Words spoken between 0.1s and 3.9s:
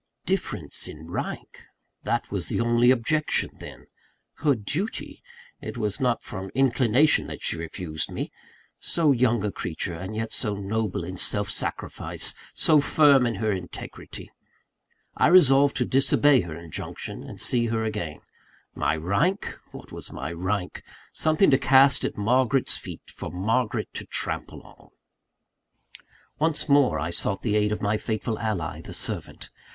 "Difference in rank," that was the only objection then!